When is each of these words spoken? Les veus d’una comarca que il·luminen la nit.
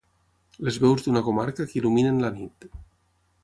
Les 0.67 0.79
veus 0.85 1.05
d’una 1.07 1.23
comarca 1.29 1.67
que 1.73 1.79
il·luminen 1.83 2.21
la 2.25 2.33
nit. 2.41 2.69